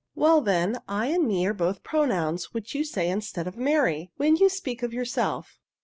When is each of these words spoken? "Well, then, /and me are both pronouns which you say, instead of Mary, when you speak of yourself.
"Well, 0.15 0.41
then, 0.41 0.79
/and 0.89 1.27
me 1.27 1.45
are 1.45 1.53
both 1.53 1.83
pronouns 1.83 2.55
which 2.55 2.73
you 2.73 2.83
say, 2.83 3.07
instead 3.07 3.45
of 3.45 3.55
Mary, 3.55 4.09
when 4.17 4.35
you 4.35 4.49
speak 4.49 4.81
of 4.81 4.93
yourself. 4.95 5.59